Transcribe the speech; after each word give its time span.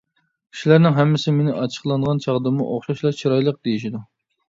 كىشىلەرنىڭ 0.55 0.95
ھەممىسى 0.99 1.35
مېنى 1.41 1.55
ئاچچىقلانغان 1.59 2.25
چاغدىمۇ 2.27 2.69
ئوخشاشلا 2.73 3.17
چىرايلىق 3.23 3.65
دېيىشىدۇ. 3.67 4.07